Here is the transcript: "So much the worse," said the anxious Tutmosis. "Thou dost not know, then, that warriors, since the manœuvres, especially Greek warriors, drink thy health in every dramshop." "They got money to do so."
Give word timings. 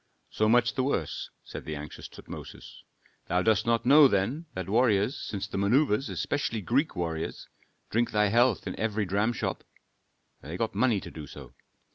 "So 0.31 0.49
much 0.49 0.73
the 0.73 0.81
worse," 0.81 1.29
said 1.43 1.63
the 1.63 1.75
anxious 1.75 2.07
Tutmosis. 2.07 2.81
"Thou 3.27 3.43
dost 3.43 3.67
not 3.67 3.85
know, 3.85 4.07
then, 4.07 4.47
that 4.55 4.67
warriors, 4.67 5.15
since 5.15 5.45
the 5.45 5.59
manœuvres, 5.59 6.09
especially 6.09 6.61
Greek 6.61 6.95
warriors, 6.95 7.47
drink 7.91 8.09
thy 8.09 8.29
health 8.29 8.65
in 8.65 8.75
every 8.79 9.05
dramshop." 9.05 9.63
"They 10.41 10.57
got 10.57 10.73
money 10.73 11.01
to 11.01 11.11
do 11.11 11.27
so." 11.27 11.53